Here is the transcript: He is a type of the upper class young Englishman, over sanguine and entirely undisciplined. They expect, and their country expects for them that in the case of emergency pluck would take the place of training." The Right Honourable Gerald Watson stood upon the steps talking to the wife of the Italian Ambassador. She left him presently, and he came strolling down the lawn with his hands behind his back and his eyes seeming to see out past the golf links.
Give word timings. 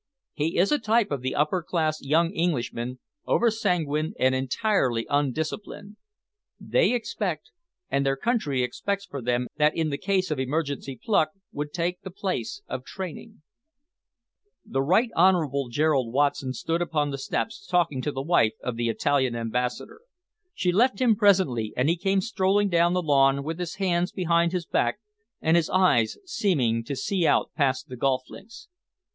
He 0.33 0.57
is 0.57 0.71
a 0.71 0.79
type 0.79 1.11
of 1.11 1.21
the 1.21 1.35
upper 1.35 1.61
class 1.61 2.01
young 2.01 2.31
Englishman, 2.33 2.97
over 3.27 3.51
sanguine 3.51 4.15
and 4.17 4.33
entirely 4.33 5.05
undisciplined. 5.11 5.95
They 6.59 6.93
expect, 6.95 7.51
and 7.87 8.03
their 8.03 8.15
country 8.17 8.63
expects 8.63 9.05
for 9.05 9.21
them 9.21 9.45
that 9.57 9.77
in 9.77 9.91
the 9.91 9.99
case 9.99 10.31
of 10.31 10.39
emergency 10.39 10.99
pluck 11.03 11.33
would 11.51 11.71
take 11.71 12.01
the 12.01 12.09
place 12.09 12.63
of 12.67 12.83
training." 12.83 13.43
The 14.65 14.81
Right 14.81 15.11
Honourable 15.15 15.67
Gerald 15.69 16.11
Watson 16.11 16.53
stood 16.53 16.81
upon 16.81 17.11
the 17.11 17.19
steps 17.19 17.67
talking 17.67 18.01
to 18.01 18.11
the 18.11 18.23
wife 18.23 18.53
of 18.63 18.77
the 18.77 18.89
Italian 18.89 19.35
Ambassador. 19.35 20.01
She 20.55 20.71
left 20.71 20.99
him 20.99 21.15
presently, 21.15 21.75
and 21.77 21.87
he 21.87 21.95
came 21.95 22.21
strolling 22.21 22.69
down 22.69 22.93
the 22.93 23.03
lawn 23.03 23.43
with 23.43 23.59
his 23.59 23.75
hands 23.75 24.11
behind 24.11 24.51
his 24.51 24.65
back 24.65 24.97
and 25.41 25.55
his 25.55 25.69
eyes 25.69 26.17
seeming 26.25 26.83
to 26.85 26.95
see 26.95 27.27
out 27.27 27.51
past 27.55 27.87
the 27.87 27.95
golf 27.97 28.23
links. 28.29 28.67